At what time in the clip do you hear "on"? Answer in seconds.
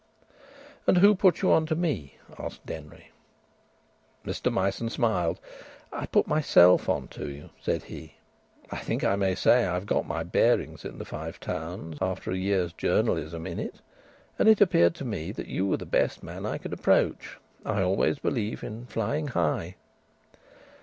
1.51-1.67, 6.89-7.07